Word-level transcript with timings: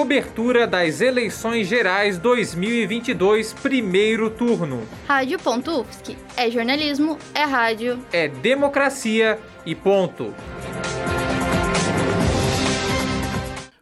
Cobertura 0.00 0.66
das 0.66 1.02
eleições 1.02 1.68
gerais 1.68 2.16
2022, 2.16 3.52
primeiro 3.52 4.30
turno. 4.30 4.88
Rádio.UFSC. 5.06 6.16
É 6.38 6.50
jornalismo, 6.50 7.18
é 7.34 7.44
rádio. 7.44 8.02
É 8.10 8.26
democracia 8.26 9.38
e 9.66 9.74
ponto. 9.74 10.34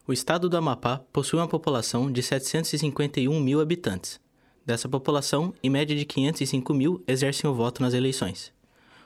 O 0.05 0.11
estado 0.11 0.49
do 0.49 0.57
Amapá 0.57 0.99
possui 1.13 1.39
uma 1.39 1.47
população 1.47 2.11
de 2.11 2.21
751 2.21 3.39
mil 3.39 3.61
habitantes. 3.61 4.19
Dessa 4.65 4.89
população, 4.89 5.53
em 5.63 5.69
média 5.69 5.95
de 5.95 6.03
505 6.03 6.73
mil 6.73 7.01
exercem 7.07 7.49
o 7.49 7.53
voto 7.53 7.81
nas 7.81 7.93
eleições. 7.93 8.51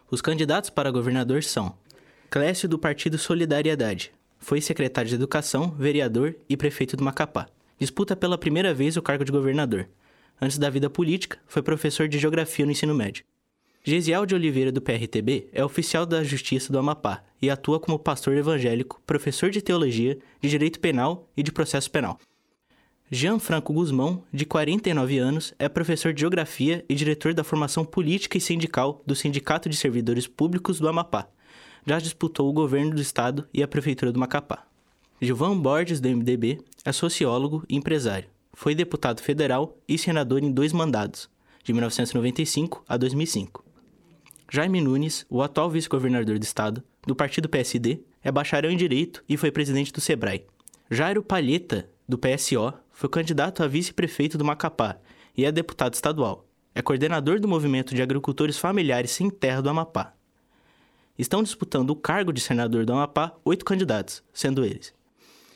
Os 0.10 0.20
candidatos 0.20 0.72
para 0.72 0.90
governador 0.90 1.44
são 1.44 1.78
Clécio 2.32 2.68
do 2.68 2.80
Partido 2.80 3.20
Solidariedade, 3.20 4.12
foi 4.44 4.60
secretário 4.60 5.10
de 5.10 5.16
Educação, 5.16 5.72
vereador 5.72 6.36
e 6.50 6.58
prefeito 6.58 6.98
do 6.98 7.04
Macapá. 7.04 7.48
Disputa 7.80 8.16
pela 8.16 8.38
primeira 8.38 8.74
vez 8.74 8.98
o 8.98 9.02
cargo 9.02 9.24
de 9.24 9.32
governador. 9.32 9.88
Antes 10.40 10.58
da 10.58 10.70
vida 10.70 10.90
política, 10.90 11.40
foi 11.48 11.62
professor 11.62 12.08
de 12.10 12.20
Geografia 12.20 12.66
no 12.66 12.72
ensino 12.72 12.94
médio. 12.94 13.24
Gesiel 13.86 14.26
de 14.26 14.36
Oliveira, 14.36 14.72
do 14.72 14.82
PRTB, 14.82 15.50
é 15.54 15.64
oficial 15.64 16.06
da 16.06 16.24
Justiça 16.24 16.72
do 16.72 16.78
Amapá 16.78 17.24
e 17.42 17.50
atua 17.50 17.80
como 17.80 17.98
pastor 17.98 18.36
evangélico, 18.36 19.02
professor 19.06 19.50
de 19.50 19.62
teologia, 19.62 20.18
de 20.42 20.50
direito 20.50 20.80
penal 20.80 21.30
e 21.36 21.44
de 21.44 21.52
processo 21.52 21.90
penal. 21.90 22.20
Jean 23.10 23.40
Franco 23.40 23.72
Guzmão, 23.72 24.24
de 24.34 24.46
49 24.46 25.18
anos, 25.20 25.54
é 25.58 25.70
professor 25.70 26.14
de 26.14 26.20
geografia 26.20 26.84
e 26.90 26.96
diretor 26.96 27.34
da 27.34 27.44
formação 27.44 27.86
política 27.86 28.38
e 28.38 28.42
sindical 28.42 29.02
do 29.06 29.16
Sindicato 29.16 29.70
de 29.70 29.78
Servidores 29.78 30.28
Públicos 30.28 30.80
do 30.80 30.88
Amapá. 30.90 31.30
Já 31.86 32.00
disputou 32.00 32.50
o 32.50 32.54
governo 32.54 32.96
do 32.96 33.02
estado 33.02 33.48
e 33.54 33.62
a 33.62 33.68
prefeitura 33.68 34.12
do 34.12 34.20
Macapá. 34.20 34.66
Gilvan 35.22 35.58
Borges, 35.58 36.00
do 36.00 36.08
MDB, 36.08 36.60
é 36.86 36.92
sociólogo 36.92 37.64
e 37.68 37.76
empresário. 37.76 38.30
Foi 38.54 38.74
deputado 38.74 39.22
federal 39.22 39.78
e 39.88 39.98
senador 39.98 40.44
em 40.44 40.52
dois 40.52 40.72
mandados, 40.72 41.30
de 41.64 41.74
1995 41.74 42.84
a 42.88 42.96
2005. 42.96 43.66
Jaime 44.50 44.80
Nunes, 44.80 45.26
o 45.30 45.42
atual 45.42 45.70
vice-governador 45.70 46.38
do 46.38 46.44
estado, 46.44 46.84
do 47.06 47.16
partido 47.16 47.50
PSD, 47.50 48.02
é 48.24 48.32
bacharel 48.32 48.72
em 48.72 48.78
Direito 48.78 49.24
e 49.28 49.36
foi 49.36 49.52
presidente 49.52 49.92
do 49.92 50.00
SEBRAE. 50.00 50.46
Jairo 50.90 51.24
Palheta, 51.24 51.90
do 52.08 52.18
PSO, 52.18 52.74
foi 52.92 53.10
candidato 53.10 53.64
a 53.64 53.68
vice-prefeito 53.68 54.38
do 54.38 54.46
Macapá 54.46 54.98
e 55.36 55.44
é 55.44 55.52
deputado 55.52 55.96
estadual. 55.96 56.46
É 56.76 56.82
coordenador 56.82 57.40
do 57.40 57.48
movimento 57.48 57.94
de 57.94 58.02
agricultores 58.02 58.58
familiares 58.58 59.12
sem 59.12 59.30
terra 59.30 59.62
do 59.62 59.70
Amapá. 59.70 60.14
Estão 61.18 61.44
disputando 61.44 61.92
o 61.92 61.96
cargo 61.96 62.34
de 62.34 62.42
senador 62.42 62.86
do 62.86 62.94
Amapá 62.94 63.34
oito 63.46 63.64
candidatos, 63.64 64.24
sendo 64.34 64.66
eles 64.66 64.92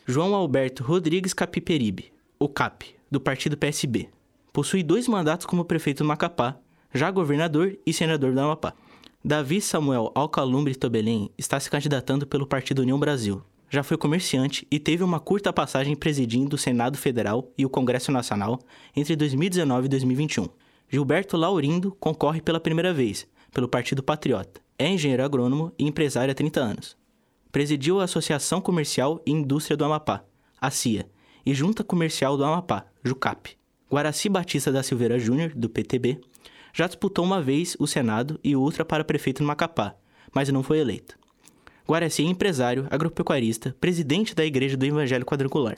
João 0.05 0.35
Alberto 0.35 0.83
Rodrigues 0.83 1.33
Capiperibe, 1.33 2.13
o 2.37 2.47
CAP, 2.47 2.95
do 3.09 3.19
partido 3.19 3.57
PSB. 3.57 4.07
Possui 4.53 4.83
dois 4.83 5.07
mandatos 5.07 5.47
como 5.47 5.65
prefeito 5.65 6.03
do 6.03 6.07
Macapá, 6.07 6.59
já 6.93 7.09
governador 7.09 7.75
e 7.85 7.91
senador 7.91 8.33
do 8.33 8.39
Amapá. 8.39 8.73
Davi 9.25 9.59
Samuel 9.59 10.11
Alcalumbre 10.13 10.75
Tobelém 10.75 11.31
está 11.35 11.59
se 11.59 11.71
candidatando 11.71 12.27
pelo 12.27 12.45
Partido 12.45 12.83
União 12.83 12.99
Brasil. 12.99 13.41
Já 13.67 13.81
foi 13.81 13.97
comerciante 13.97 14.65
e 14.69 14.79
teve 14.79 15.03
uma 15.03 15.19
curta 15.19 15.51
passagem 15.51 15.95
presidindo 15.95 16.55
o 16.55 16.59
Senado 16.59 16.99
Federal 16.99 17.51
e 17.57 17.65
o 17.65 17.69
Congresso 17.69 18.11
Nacional 18.11 18.59
entre 18.95 19.15
2019 19.15 19.87
e 19.87 19.89
2021. 19.89 20.47
Gilberto 20.87 21.35
Laurindo 21.35 21.97
concorre 21.99 22.41
pela 22.41 22.59
primeira 22.59 22.93
vez, 22.93 23.27
pelo 23.51 23.67
Partido 23.67 24.03
Patriota. 24.03 24.66
É 24.79 24.87
engenheiro 24.87 25.23
agrônomo 25.23 25.73
e 25.77 25.85
empresário 25.85 26.31
há 26.31 26.35
30 26.35 26.59
anos. 26.59 26.97
Presidiu 27.51 27.99
a 27.99 28.03
Associação 28.03 28.61
Comercial 28.61 29.21
e 29.25 29.31
Indústria 29.31 29.75
do 29.75 29.83
Amapá, 29.83 30.23
a 30.61 30.69
CIA, 30.69 31.09
e 31.45 31.53
Junta 31.53 31.83
Comercial 31.83 32.37
do 32.37 32.43
Amapá, 32.43 32.85
JUCAP. 33.03 33.57
Guaraci 33.89 34.29
Batista 34.29 34.71
da 34.71 34.83
Silveira 34.83 35.17
Júnior, 35.17 35.53
do 35.55 35.69
PTB, 35.69 36.19
já 36.73 36.85
disputou 36.85 37.25
uma 37.25 37.41
vez 37.41 37.75
o 37.79 37.87
Senado 37.87 38.39
e 38.43 38.55
outra 38.55 38.85
para 38.85 39.03
prefeito 39.03 39.41
no 39.41 39.47
Macapá, 39.47 39.95
mas 40.31 40.49
não 40.49 40.61
foi 40.61 40.77
eleito. 40.79 41.17
Guaraci 41.87 42.21
é 42.21 42.25
empresário, 42.25 42.85
agropecuarista, 42.91 43.75
presidente 43.79 44.35
da 44.35 44.45
Igreja 44.45 44.77
do 44.77 44.85
Evangelho 44.85 45.25
Quadrangular. 45.25 45.77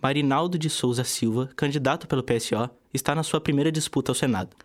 Marinaldo 0.00 0.56
de 0.56 0.70
Souza 0.70 1.02
Silva, 1.02 1.50
candidato 1.56 2.06
pelo 2.06 2.22
PSO, 2.22 2.70
está 2.94 3.14
na 3.14 3.22
sua 3.22 3.40
primeira 3.40 3.72
disputa 3.72 4.12
ao 4.12 4.14
Senado. 4.14 4.56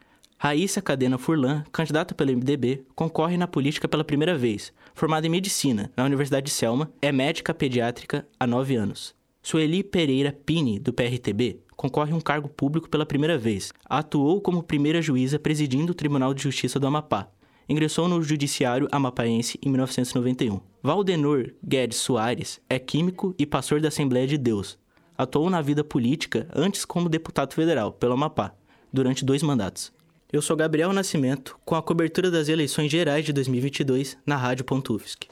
Raíssa 0.41 0.81
Cadena 0.81 1.17
Furlan, 1.17 1.65
candidata 1.69 2.15
pelo 2.15 2.31
MDB, 2.31 2.85
concorre 2.95 3.35
na 3.35 3.45
política 3.45 3.89
pela 3.89 4.05
primeira 4.05 4.37
vez. 4.37 4.71
Formada 4.93 5.27
em 5.27 5.29
medicina 5.29 5.91
na 5.97 6.05
Universidade 6.05 6.45
de 6.45 6.51
Selma, 6.53 6.89
é 7.01 7.11
médica 7.11 7.53
pediátrica 7.53 8.25
há 8.39 8.47
nove 8.47 8.77
anos. 8.77 9.13
Sueli 9.43 9.83
Pereira 9.83 10.31
Pini, 10.31 10.79
do 10.79 10.93
PRTB, 10.93 11.59
concorre 11.75 12.13
a 12.13 12.15
um 12.15 12.21
cargo 12.21 12.47
público 12.47 12.89
pela 12.89 13.05
primeira 13.05 13.37
vez. 13.37 13.73
Atuou 13.83 14.39
como 14.39 14.63
primeira 14.63 15.01
juíza 15.01 15.37
presidindo 15.37 15.91
o 15.91 15.95
Tribunal 15.95 16.33
de 16.33 16.41
Justiça 16.41 16.79
do 16.79 16.87
Amapá. 16.87 17.27
Ingressou 17.67 18.07
no 18.07 18.23
Judiciário 18.23 18.87
Amapaense 18.93 19.59
em 19.61 19.67
1991. 19.67 20.61
Valdenor 20.81 21.53
Guedes 21.61 21.97
Soares 21.97 22.61
é 22.69 22.79
químico 22.79 23.35
e 23.37 23.45
pastor 23.45 23.81
da 23.81 23.89
Assembleia 23.89 24.25
de 24.25 24.37
Deus. 24.37 24.79
Atuou 25.17 25.49
na 25.49 25.61
vida 25.61 25.83
política 25.83 26.47
antes 26.55 26.85
como 26.85 27.09
deputado 27.09 27.53
federal 27.53 27.91
pelo 27.91 28.13
Amapá, 28.13 28.55
durante 28.93 29.25
dois 29.25 29.43
mandatos. 29.43 29.98
Eu 30.31 30.43
sou 30.43 30.55
Gabriel 30.55 30.93
Nascimento, 30.93 31.57
com 31.65 31.73
a 31.73 31.81
cobertura 31.81 32.29
das 32.29 32.49
eleições 32.49 32.91
gerais 32.91 33.25
de 33.25 33.33
2022 33.33 34.15
na 34.23 34.37
Rádio.UFSC. 34.37 35.27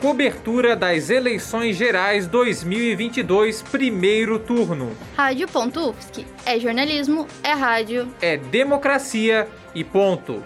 Cobertura 0.00 0.74
das 0.74 1.10
eleições 1.10 1.76
gerais 1.76 2.26
2022, 2.26 3.62
primeiro 3.62 4.40
turno. 4.40 4.90
Rádio.UFSC. 5.16 6.26
É 6.44 6.58
jornalismo, 6.58 7.28
é 7.44 7.52
rádio. 7.52 8.12
É 8.20 8.36
democracia 8.36 9.48
e 9.76 9.84
ponto. 9.84 10.42